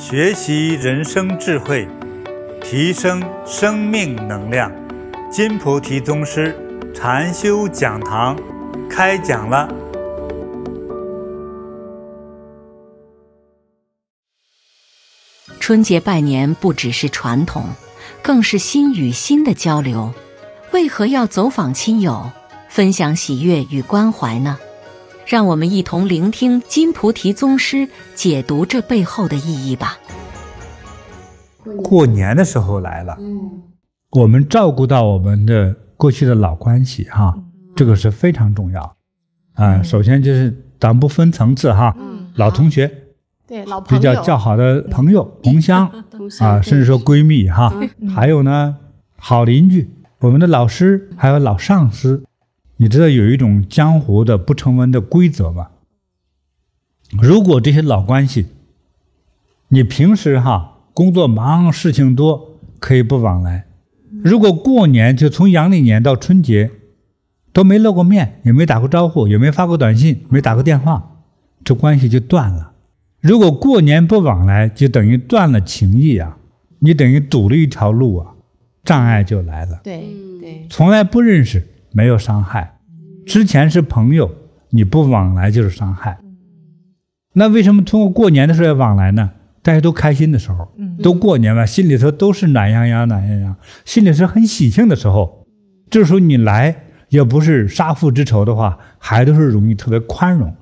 [0.00, 1.86] 学习人生智慧，
[2.62, 4.72] 提升生命能量。
[5.30, 6.56] 金菩提宗师
[6.94, 8.34] 禅修讲堂
[8.88, 9.68] 开讲了。
[15.60, 17.66] 春节拜年不只是传统，
[18.22, 20.14] 更是心与心的交流。
[20.72, 22.32] 为何要走访亲友，
[22.70, 24.58] 分享喜悦与关怀呢？
[25.30, 29.96] 让我们一同聆听金菩提宗师解读这背后的意义吧。
[31.84, 33.16] 过年的时候来了，
[34.10, 37.32] 我们照顾到我们的过去的老关系哈，
[37.76, 38.96] 这个是非常重要。
[39.54, 39.80] 啊。
[39.84, 41.96] 首先就是咱不分层次哈，
[42.34, 42.90] 老同学，
[43.46, 45.88] 对老朋友，比较较好的朋友同乡
[46.40, 47.72] 啊，甚至说闺蜜哈，
[48.12, 48.76] 还有呢
[49.16, 52.24] 好邻居，我们的老师还有老上司。
[52.80, 55.68] 你知道有一种江湖的不成文的规则吗？
[57.20, 58.46] 如果这些老关系，
[59.68, 63.64] 你平时哈工作忙事情多，可以不往来；
[64.24, 66.70] 如果过年就从阳历年到春节，
[67.52, 71.18] 都没露过面，也没打过招呼，也没发过短信，没打过电话，
[71.62, 72.72] 这关系就断了。
[73.20, 76.38] 如果过年不往来，就等于断了情谊啊，
[76.78, 78.32] 你等于堵了一条路啊，
[78.82, 79.82] 障碍就来了。
[79.84, 80.02] 对
[80.40, 81.66] 对，从来不认识。
[81.92, 82.78] 没有伤害，
[83.26, 84.30] 之前是朋友，
[84.70, 86.18] 你不往来就是伤害。
[87.34, 89.30] 那为什么通过过年的时候要往来呢？
[89.62, 95.46] 大家都开心的时候，都过年了，心里头都是暖洋洋、暖洋洋，心里是很喜庆的时候。
[95.90, 100.54] 这时候你来，要不是杀父之仇的话，还都是容易特别宽容，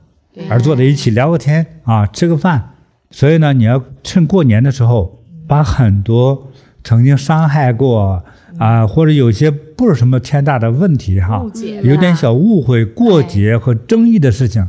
[0.50, 2.70] 而坐在一起聊个天啊，吃个饭。
[3.10, 6.50] 所以呢，你要趁过年的时候，把很多
[6.82, 8.24] 曾经伤害过。
[8.58, 11.44] 啊，或者有些不是什么天大的问题哈，
[11.82, 14.68] 有点小误会、过节和争议的事情，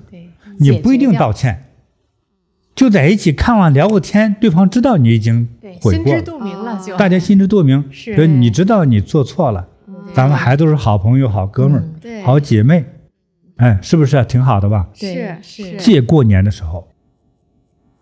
[0.59, 1.65] 你不一定道歉，
[2.75, 5.49] 就在一起看完聊个天，对方知道你已经
[5.81, 9.67] 悔过了，心知肚明了就，大家心知肚明，所以你知道你做错了，
[10.13, 12.85] 咱们还都是好朋友、好哥们儿、好姐妹，
[13.55, 14.87] 哎，是不是挺好的吧？
[14.93, 15.77] 是是。
[15.77, 16.87] 借过年的时候，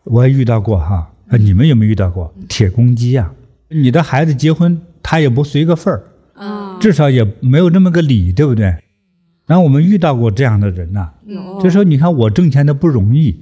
[0.04, 3.32] 我也遇到过哈，你们有没有遇到过铁公鸡呀？
[3.70, 4.82] 你的孩子结婚。
[5.10, 6.04] 他也不随个份儿，
[6.82, 8.76] 至少也没有这么个礼，对不对？
[9.46, 11.10] 然后我们遇到过这样的人呐，
[11.64, 13.34] 就说你看我挣钱的不容易，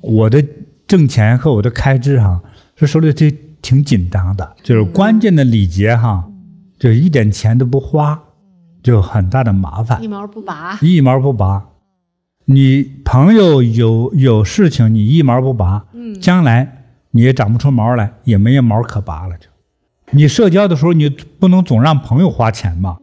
[0.00, 0.40] 我的
[0.86, 2.40] 挣钱和我的开支哈，
[2.76, 6.24] 这手里这挺紧张的，就是关键的礼节哈，
[6.78, 8.22] 就一点钱都不花，
[8.80, 11.66] 就很大的麻烦，一毛不拔，一毛不拔。
[12.44, 15.84] 你朋友有有事情，你一毛不拔，
[16.20, 19.48] 将来你也长不出毛来，也没有毛可拔了就。
[20.10, 22.98] 你社交的时候，你不能总让朋友花钱嘛，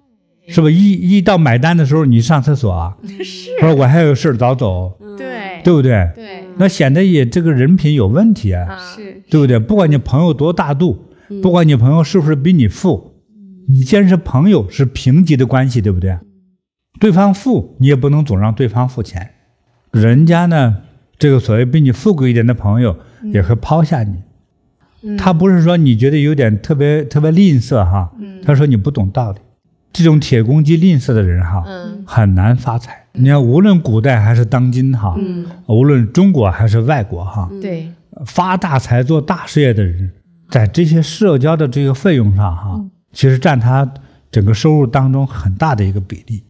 [0.47, 0.69] 是吧？
[0.69, 6.09] 一一到买单的时候，你上厕所啊，是，说我还有事早走，对，对不对？
[6.15, 9.59] 对，那显得也这个人品有问题啊，是，对不对？
[9.59, 11.05] 不管你朋友多大度，
[11.41, 13.13] 不管你朋友是不是比你富，
[13.67, 16.17] 你既然是朋友，是平级的关系，对不对？
[16.99, 19.31] 对方富，你也不能总让对方付钱，
[19.91, 20.77] 人家呢，
[21.19, 22.97] 这个所谓比你富贵一点的朋友，
[23.33, 24.15] 也会抛下你。
[25.17, 28.11] 他不是说你觉得有点特别特别吝啬哈，
[28.43, 29.37] 他说你不懂道理，
[29.93, 31.63] 这种铁公鸡吝啬的人哈，
[32.05, 33.05] 很难发财。
[33.13, 35.15] 你看，无论古代还是当今哈，
[35.67, 37.87] 无论中国还是外国哈，对，
[38.25, 40.11] 发大财做大事业的人，
[40.49, 42.83] 在这些社交的这个费用上哈，
[43.13, 43.93] 其实占他
[44.31, 46.43] 整个收入当中很大的一个比例。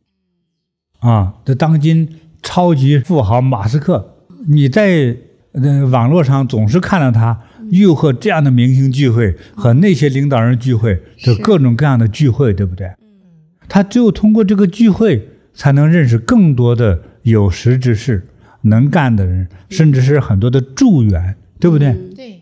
[1.00, 2.08] 啊，这当今
[2.42, 4.16] 超级富豪马斯克，
[4.48, 5.16] 你在
[5.52, 7.38] 呃网络上总是看到他。
[7.70, 12.92] 又和这样的明星聚会，和那些领导人聚会，就各种各样的聚会，对不对？
[13.68, 18.28] 他只有通过这个聚会，才能认识更多的有识之士、
[18.62, 21.94] 能干的人，甚至是很多的助缘，对不对？
[22.16, 22.42] 对。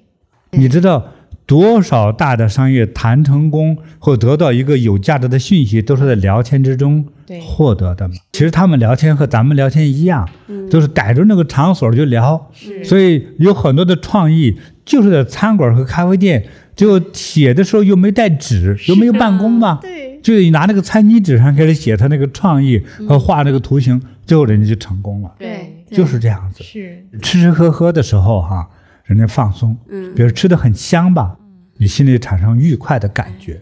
[0.52, 1.12] 你知道
[1.46, 7.06] 多少大的商业谈成功或得到一个有价值的讯息，都是在聊天之中
[7.42, 8.16] 获得的嘛？
[8.32, 10.28] 其实他们聊天和咱们聊天一样，
[10.70, 12.50] 都是逮住那个场所就聊，
[12.84, 14.58] 所以有很多的创意。
[14.86, 16.46] 就是在餐馆和咖啡店，
[16.76, 25.32] 就写的时候又没带纸，又没有办公嘛，对，就拿那个餐巾纸上开始写他那个创意和画那个图形，最后人家就成功了。
[25.40, 26.66] 对，就是这样子。
[26.66, 27.02] 是。
[27.22, 28.68] 吃吃喝喝的时候哈，
[29.04, 31.38] 人家放松，嗯，比如吃的很香吧，
[31.78, 33.62] 你心里产生愉快的感觉，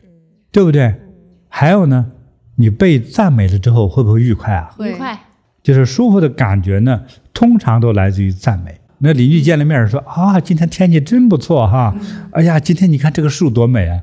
[0.51, 0.93] 对不对？
[1.49, 2.05] 还有呢，
[2.55, 4.73] 你被赞美了之后会不会愉快啊？
[4.79, 5.19] 愉快，
[5.63, 7.01] 就是舒服的感觉呢，
[7.33, 8.79] 通常都来自于赞美。
[8.99, 11.95] 那邻居见了面说啊，今天天气真不错哈！
[12.33, 13.99] 哎呀，今天你看这个树多美啊！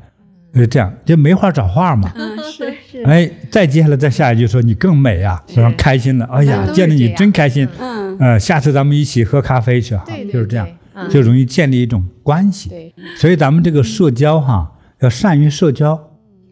[0.53, 2.13] 就这样就没话找话嘛。
[2.51, 3.03] 是 是。
[3.05, 6.25] 哎，再接下来再下一句说你更美啊，非常开心了。
[6.27, 7.69] 哎呀，见了你真开心。
[7.79, 8.19] 嗯。
[8.19, 10.67] 呃，下次咱们一起喝咖啡去哈，就是这样。
[10.99, 12.69] 嗯就容易建立一种关系。
[12.69, 15.99] 对，所以咱们这个社交哈，要善于社交，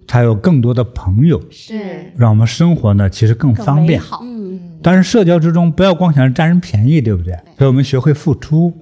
[0.07, 1.75] 才有更多的朋友，是
[2.17, 4.01] 让我们生活呢其实更更方便。
[4.01, 4.21] 好。
[4.23, 7.33] 嗯但是社交之中，不要光想着占人便宜，对不对？
[7.59, 8.73] 所以我们学会付出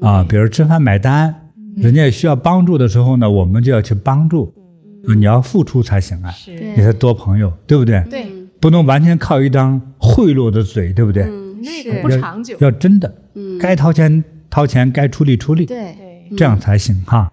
[0.00, 1.34] 啊，比如吃饭买单，
[1.76, 4.54] 人家也需要帮助的时候呢，我们就要去帮助。
[5.08, 8.02] 啊你要付出才行啊，是你才多朋友，对不对？
[8.10, 8.26] 对，
[8.58, 11.24] 不能完全靠一张贿赂的嘴，对不对？
[11.24, 12.56] 嗯那是个不长久。
[12.60, 14.24] 要真的，嗯该掏钱
[14.56, 15.94] 掏钱，该出力出力，对。
[16.30, 17.30] 对，这样才行哈。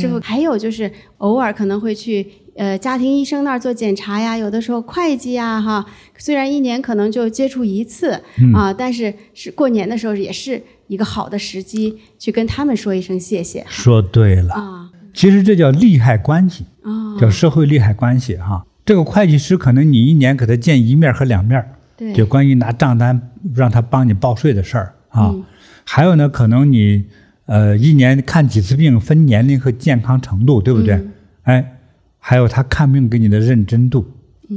[0.00, 2.26] 师傅还有就是偶尔可能会去
[2.56, 5.84] 呃家庭医生那儿做检查呀，有的时候会计呀哈，
[6.16, 8.54] 虽然一年可能就接触一次、嗯。
[8.54, 14.90] 啊，但是是过年的时候也是一个好的时机去跟他们说一声谢谢说对了，啊。
[15.12, 18.64] 其实这叫利害关系，啊，叫社会利害关系哈。
[18.86, 21.62] 这个会计师可能你一年给他见一面和两面，
[21.98, 22.14] 对。
[22.14, 25.28] 就关于拿账单让他帮你报税的事儿啊。
[25.34, 25.44] 嗯
[25.88, 27.06] 还有呢，可能你
[27.46, 30.96] 呃一年看几次病，分年龄和健康程度，对不对？
[30.96, 31.12] 嗯
[31.44, 31.78] 哎，
[32.18, 34.04] 还有他看病给你的认真度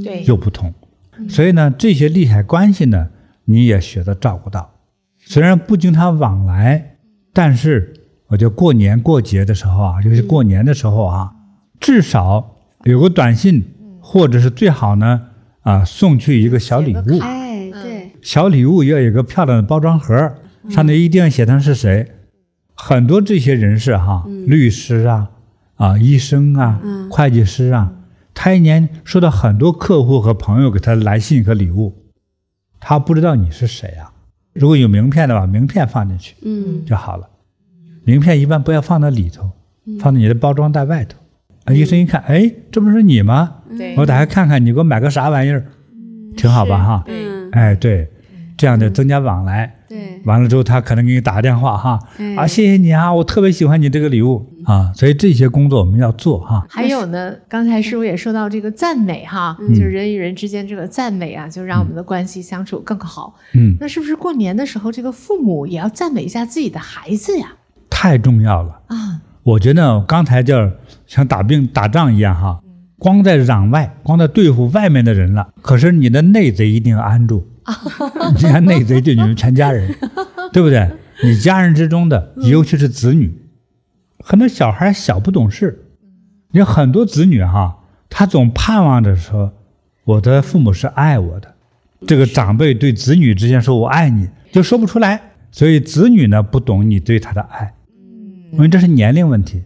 [0.04, 0.74] 对，又不同，
[1.28, 3.08] 所以呢，这些利害关系呢，
[3.44, 4.74] 你也学着照顾到。
[5.18, 6.96] 虽然不经常往来，
[7.32, 7.94] 但是
[8.26, 11.32] 我觉得过年过节的时候啊，尤其过年的时候啊，
[11.78, 13.62] 至少有个短信，
[14.00, 15.28] 或者是最好呢
[15.60, 17.18] 啊送去一个小礼物。
[17.20, 20.34] 哎对，小礼物要有一个漂亮的包装盒，
[20.70, 22.12] 上面一定要写上是谁。
[22.74, 25.30] 很多这些人士哈，律师啊，
[25.76, 27.92] 啊，医生啊，嗯会计师啊，
[28.32, 31.94] 他一年收到很多客户和朋友给他来信和礼物，
[32.78, 34.12] 他不知道你是谁啊。
[34.54, 37.28] 如果有名片的话，名片放进去嗯就好了。
[38.04, 39.50] 名片一般不要放到里头，
[40.00, 41.18] 放在你的包装袋外头。
[41.64, 43.56] 啊，医生一看，哎，这不是你吗？
[43.98, 45.66] 我打开看看，你给我买个啥玩意儿，
[46.36, 47.04] 挺好吧哈？
[47.52, 48.10] 哎，对，
[48.60, 49.74] 这样就增加往来。
[49.88, 56.66] 对，完了之后，他可能给你打个电话哈，哎啊，谢谢你啊，我特别喜欢你这个礼物啊，所以这些工作我们要做哈。
[56.68, 63.34] 还有呢，刚才师傅也说到这个赞美哈，嗯就是人与人之间这个赞美啊，就让我们的关系相处更好。
[63.54, 67.54] 嗯，那是不是过年的时候，这个父母也要赞美一下自己的孩子呀？
[67.88, 68.82] 太重要了。
[68.88, 70.70] 啊，我觉得刚才就
[71.06, 72.60] 像打病打仗一样哈，
[72.98, 77.44] 光在攘外，光在对付外面的人了，可是你的内贼一定要安住。
[78.36, 79.94] 你看内贼就你们全家人，
[80.52, 80.90] 对不对？
[81.22, 83.32] 你家人之中的，尤其是子女，
[84.18, 85.86] 很多小孩小不懂事，
[86.52, 87.78] 有很多子女哈，
[88.08, 89.52] 他总盼望着说，
[90.04, 91.54] 我的父母是爱我的。
[92.06, 95.20] 这个长辈对子女之间说“我爱你”，就说不出来，
[95.50, 97.74] 所以子女呢不懂你对他的爱。
[98.52, 99.62] 因为这是年龄问题，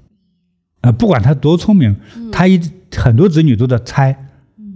[0.81, 1.97] 呃，不管他多聪明，
[2.33, 2.61] 他一
[2.97, 4.27] 很多子女都在猜，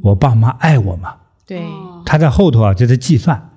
[0.03, 1.17] 我爸妈爱我吗？
[1.45, 3.51] 对，哦他在后头啊就在计算，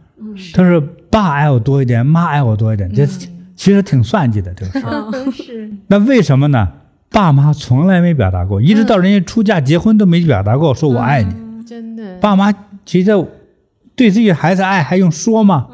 [0.53, 5.31] 他说爸爱我多一点，妈爱我多一点，这其实挺算计的这个事儿。
[5.31, 6.67] 是， 那为什么呢？
[7.09, 11.33] 爸妈从来没表达过，一直到人家出嫁结婚都没表达过，说我爱你。
[11.33, 11.65] 嗯。
[11.65, 12.53] 真的，爸妈
[12.85, 13.11] 其实
[13.95, 15.67] 对自己孩子爱还用说吗？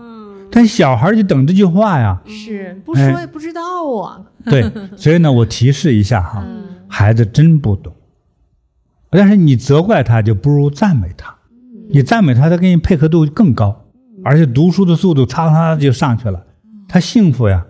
[0.52, 2.22] 但小孩就等这句话呀。
[2.26, 2.82] 是。
[2.86, 3.62] 不说也不知道
[4.02, 4.22] 啊。
[4.46, 6.64] 对， 所以呢，我提示一下哈，嗯。
[6.88, 7.94] 孩子真不懂，
[9.12, 11.36] 但是你责怪他就不如赞美他，
[11.90, 13.86] 你赞美他，他跟你配合度更高，
[14.24, 16.46] 而且读书的速度嚓嚓就上去了，
[16.88, 17.66] 他幸福呀。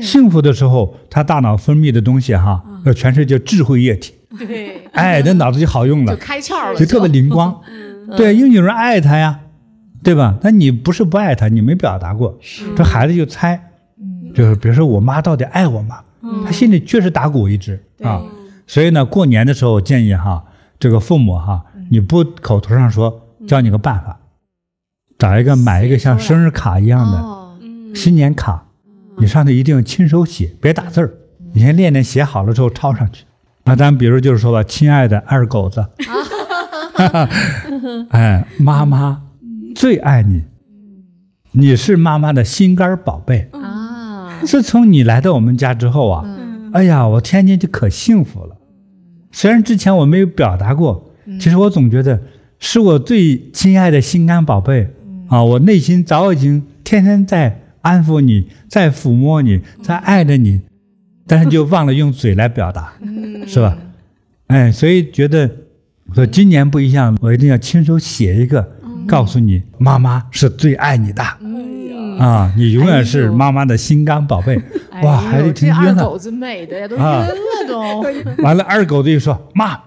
[0.00, 7.60] 幸福的时候，他大脑分泌的东西哈，那全是叫智慧液体，对，哎，这脑子就好用了就了，开窍了，就特别灵光。
[8.16, 9.40] 对，因为有人爱他呀，
[10.04, 10.36] 对吧？
[10.40, 12.38] 但你不是不爱他，你没表达过，
[12.76, 13.60] 这孩子就猜，
[14.32, 15.98] 就是比如说我妈到底爱我吗？
[16.44, 18.22] 他心里确实打鼓一直啊。
[18.68, 20.44] 所以呢，过年的时候我建议哈，
[20.78, 24.20] 这个父母哈，你不口头上说，教你个办法，
[25.18, 27.58] 找一个买一个像生日卡一样的哦，
[27.92, 28.68] 新年卡，
[29.18, 31.12] 你上头一定要亲手写，别打字儿，
[31.52, 33.24] 你先练练写好了之后抄上去。
[33.64, 35.84] 那咱比如就是说吧，亲爱的二狗子，
[38.10, 39.22] 哎，妈妈
[39.74, 40.44] 最爱你，
[41.50, 43.50] 你是妈妈的心肝宝贝。
[43.52, 46.24] 啊，自从你来到我们家之后啊，
[46.72, 48.56] 哎呀，我天天就可幸福了。
[49.32, 52.22] 虽然之前我没有表达过，其实我总觉得
[52.60, 54.88] 是我最亲爱的心肝宝贝
[55.28, 60.60] 啊，我内心早已经天天在安抚你，在抚摸你，在爱着你，
[61.26, 62.92] 但是就忘了用嘴来表达，
[63.48, 63.76] 是吧？
[64.48, 65.50] 哎，所以觉得
[66.14, 68.70] 说今年不一样，我一定要亲手写一个，
[69.06, 71.22] 告诉你妈妈是最爱你的。
[72.18, 74.60] 啊，你永远是妈妈的心肝宝贝。
[74.90, 75.94] 哎哇，孩子呦，听晕了。
[75.94, 77.34] 这二狗子美的呀，都晕啊了
[77.66, 78.02] 都。
[78.44, 79.80] 完了，二狗子就说：“妈，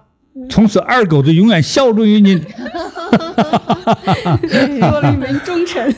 [0.50, 2.40] 从此二狗子永远效忠于您。
[4.80, 5.94] 多了一门忠臣。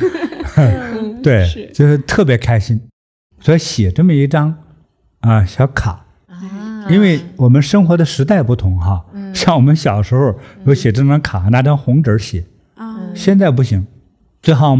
[1.22, 2.80] 对，就是特别开心。
[3.40, 4.54] 所以写这么一张
[5.20, 10.34] 啊小卡，啊，因为我们生活的时代不同哈，像我们小时候
[10.66, 12.44] 有写这张卡，拿张红纸写，
[12.74, 13.86] 啊，现在不行，
[14.42, 14.76] 最好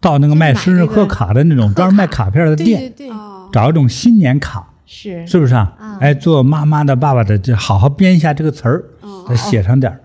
[0.00, 5.24] 到那个卖生日贺卡的那种专门卖卡片的店，对对，哦，找一种新年卡，是。
[5.26, 5.76] 是不是啊？
[6.00, 10.00] 啊哎，做妈妈的、爸爸的，就好好编一下这个词儿，哦再写上点儿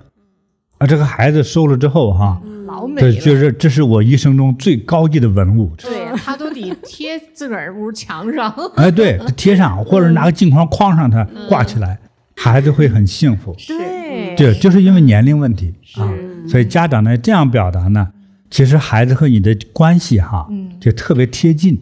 [0.78, 0.86] 啊。
[0.86, 5.74] 这个孩子收了之后哈，对，老美了，就是这是我一生中最高级的文物。
[5.78, 11.98] 对他都得贴自个儿屋墙上，哎，对，贴上或者拿个镜框框上它，挂起来，
[12.36, 13.56] 孩子会很幸福。
[13.66, 16.12] 对，这就是因为年龄问题啊，
[16.50, 18.10] 所以家长呢这样表达呢，
[18.50, 20.48] 其实孩子和你的关系哈，
[20.80, 21.82] 就特别贴近。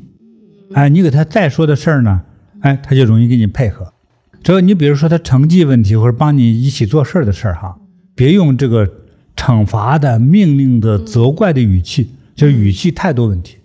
[0.76, 2.22] 哎，你给他再说的事儿呢，
[2.62, 3.92] 哎，他就容易给你配合。
[4.44, 7.78] 这个你比如说他成绩问题或者帮你一起做事儿的事儿哈，
[8.14, 8.88] 别用这个
[9.36, 13.58] 惩罚的、命令的、责怪的语气，就是语气态度问题，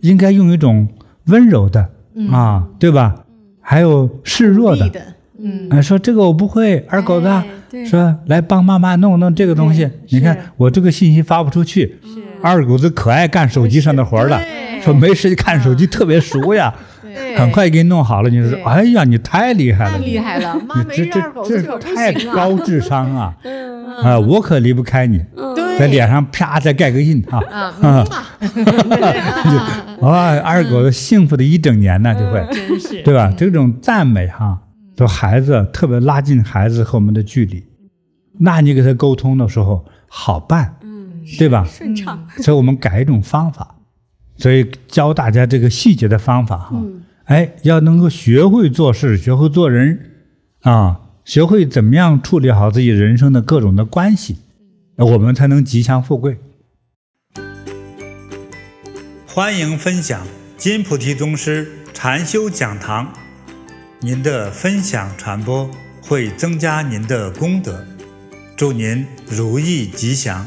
[0.00, 0.88] 应该用一种
[1.26, 1.90] 温柔的
[2.30, 3.14] 啊，对吧？
[3.60, 5.00] 还有示弱的，的，
[5.38, 7.26] 嗯，哎，说这个我不会，二狗子。
[7.26, 7.44] 哎
[7.90, 11.96] 说来帮妈妈弄弄这个东西，你看我这个信息发不出去，
[12.40, 14.40] 二狗子可爱干手机上的活了，
[14.80, 16.93] 说没事看手机特别熟呀，对
[17.36, 18.30] 很快给你弄好了。
[18.30, 23.34] 你说对，哎呀，你太厉害太了，厉害了，妈没你这这这太高智商啊！
[24.02, 25.24] 啊，我可离不开你，
[25.78, 27.38] 在，脸上啪再盖个印啊！
[27.50, 28.22] 啊， 嗯嘛，
[30.02, 32.44] 哇，二狗子幸福的一整年呢，就会。
[32.52, 33.32] 真是，对吧？
[33.36, 34.58] 这种赞美哈，
[34.96, 37.64] 对孩子特别拉近孩子和我们的距离。
[38.40, 41.64] 那你给他沟通的时候好办，嗯，对吧？
[41.70, 43.76] 顺畅，所以我们改一种方法，
[44.36, 46.70] 所以教大家这个细节的方法哈。
[46.72, 50.10] 嗯哎，要能够学会做事，学会做人，
[50.60, 54.36] 啊，学会怎么样处理好自己人生的各种的关系，
[54.98, 56.36] 我们才能吉祥富贵。
[59.26, 60.26] 欢迎分享
[60.58, 63.10] 金菩提宗师禅修讲堂，
[64.00, 65.70] 您的分享传播
[66.02, 67.86] 会增加您的功德，
[68.54, 70.46] 祝您如意吉祥。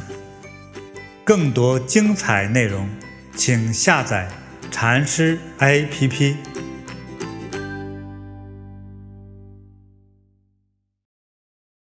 [1.24, 2.88] 更多精彩内容，
[3.36, 4.30] 请下载
[4.70, 6.36] 禅师 APP。